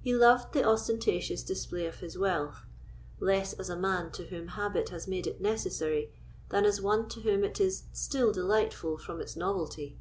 He 0.00 0.14
loved 0.16 0.54
the 0.54 0.64
ostentatious 0.66 1.42
display 1.42 1.84
of 1.86 1.96
his 2.00 2.16
wealth, 2.16 2.64
less 3.18 3.52
as 3.52 3.68
a 3.68 3.76
man 3.78 4.10
to 4.12 4.28
whom 4.28 4.46
habit 4.46 4.88
has 4.88 5.06
made 5.06 5.26
it 5.26 5.38
necessary, 5.38 6.14
than 6.48 6.64
as 6.64 6.80
one 6.80 7.10
to 7.10 7.20
whom 7.20 7.44
it 7.44 7.60
is 7.60 7.82
still 7.92 8.32
delightful 8.32 8.96
from 8.96 9.20
its 9.20 9.36
novelty. 9.36 9.98